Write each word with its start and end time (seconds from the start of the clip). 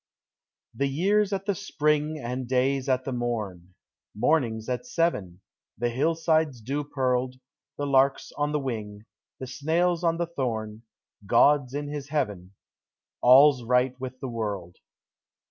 The 0.73 0.87
year's 0.87 1.31
at 1.31 1.45
the 1.45 1.53
spring 1.53 2.17
And 2.17 2.47
day's 2.47 2.89
at 2.89 3.05
the 3.05 3.11
morn; 3.11 3.75
Morning's 4.15 4.67
at 4.67 4.87
seven; 4.87 5.41
The 5.77 5.89
hillside's 5.91 6.59
dew 6.59 6.85
pearled; 6.85 7.35
The 7.77 7.85
lark's 7.85 8.31
on 8.31 8.51
the 8.51 8.57
wing; 8.59 9.05
The 9.39 9.45
snail's 9.45 10.03
on 10.03 10.17
the 10.17 10.25
thorn; 10.25 10.81
God's 11.27 11.75
in 11.75 11.87
his 11.89 12.09
heaven 12.09 12.55
All's 13.21 13.61
right 13.63 13.93
with 13.99 14.19
the 14.21 14.27
world. 14.27 14.77